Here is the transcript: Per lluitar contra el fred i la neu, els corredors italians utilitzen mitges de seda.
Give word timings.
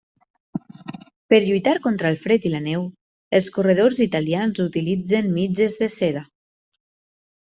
Per 1.33 1.39
lluitar 1.47 1.73
contra 1.83 2.11
el 2.13 2.17
fred 2.21 2.47
i 2.49 2.53
la 2.53 2.61
neu, 2.67 2.87
els 3.39 3.49
corredors 3.57 3.99
italians 4.07 4.61
utilitzen 4.65 5.31
mitges 5.39 5.79
de 5.83 5.91
seda. 5.97 6.25